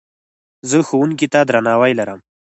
[0.69, 2.19] زه ښوونکي ته درناوی لرم.